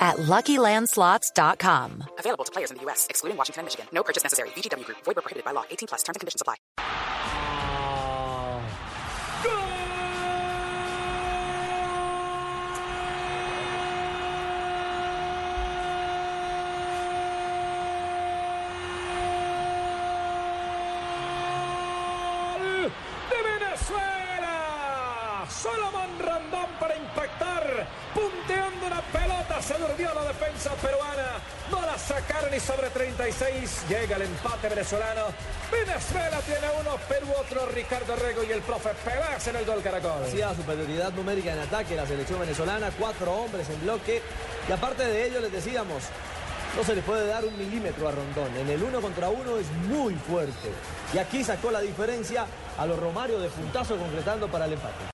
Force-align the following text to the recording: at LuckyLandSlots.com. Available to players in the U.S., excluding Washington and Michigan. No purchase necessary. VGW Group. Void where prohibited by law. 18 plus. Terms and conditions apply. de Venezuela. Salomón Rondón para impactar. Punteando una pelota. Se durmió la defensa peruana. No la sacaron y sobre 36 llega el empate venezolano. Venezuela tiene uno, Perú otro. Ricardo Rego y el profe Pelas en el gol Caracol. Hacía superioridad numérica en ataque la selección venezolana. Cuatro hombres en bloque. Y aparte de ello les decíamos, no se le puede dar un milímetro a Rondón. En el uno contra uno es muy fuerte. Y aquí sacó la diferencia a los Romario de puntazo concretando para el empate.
at 0.00 0.16
LuckyLandSlots.com. 0.16 2.04
Available 2.18 2.44
to 2.44 2.52
players 2.52 2.70
in 2.70 2.78
the 2.78 2.82
U.S., 2.84 3.06
excluding 3.10 3.36
Washington 3.36 3.60
and 3.60 3.66
Michigan. 3.66 3.86
No 3.92 4.02
purchase 4.02 4.22
necessary. 4.22 4.48
VGW 4.50 4.86
Group. 4.86 4.98
Void 5.04 5.16
where 5.16 5.22
prohibited 5.22 5.44
by 5.44 5.52
law. 5.52 5.64
18 5.70 5.88
plus. 5.88 6.02
Terms 6.02 6.16
and 6.16 6.20
conditions 6.20 6.40
apply. 6.40 6.56
de 23.30 23.42
Venezuela. 23.42 25.46
Salomón 25.48 26.18
Rondón 26.18 26.68
para 26.78 26.96
impactar. 26.96 27.88
Punteando 28.14 28.20
una 28.20 28.24
pelota. 28.24 28.39
Se 29.70 29.78
durmió 29.78 30.12
la 30.12 30.24
defensa 30.24 30.72
peruana. 30.82 31.38
No 31.70 31.80
la 31.82 31.96
sacaron 31.96 32.52
y 32.52 32.58
sobre 32.58 32.90
36 32.90 33.84
llega 33.88 34.16
el 34.16 34.22
empate 34.22 34.68
venezolano. 34.68 35.26
Venezuela 35.70 36.40
tiene 36.40 36.66
uno, 36.80 36.96
Perú 37.08 37.28
otro. 37.38 37.66
Ricardo 37.66 38.16
Rego 38.16 38.42
y 38.42 38.50
el 38.50 38.62
profe 38.62 38.90
Pelas 39.04 39.46
en 39.46 39.54
el 39.54 39.64
gol 39.64 39.80
Caracol. 39.80 40.24
Hacía 40.24 40.52
superioridad 40.56 41.12
numérica 41.12 41.52
en 41.52 41.60
ataque 41.60 41.94
la 41.94 42.04
selección 42.04 42.40
venezolana. 42.40 42.90
Cuatro 42.98 43.32
hombres 43.32 43.70
en 43.70 43.80
bloque. 43.82 44.20
Y 44.68 44.72
aparte 44.72 45.04
de 45.04 45.26
ello 45.28 45.40
les 45.40 45.52
decíamos, 45.52 46.02
no 46.76 46.82
se 46.82 46.96
le 46.96 47.02
puede 47.02 47.28
dar 47.28 47.44
un 47.44 47.56
milímetro 47.56 48.08
a 48.08 48.10
Rondón. 48.10 48.56
En 48.56 48.68
el 48.70 48.82
uno 48.82 49.00
contra 49.00 49.28
uno 49.28 49.56
es 49.56 49.70
muy 49.88 50.16
fuerte. 50.16 50.72
Y 51.14 51.18
aquí 51.18 51.44
sacó 51.44 51.70
la 51.70 51.80
diferencia 51.80 52.44
a 52.76 52.86
los 52.86 52.98
Romario 52.98 53.38
de 53.38 53.48
puntazo 53.50 53.96
concretando 53.96 54.48
para 54.48 54.64
el 54.64 54.72
empate. 54.72 55.04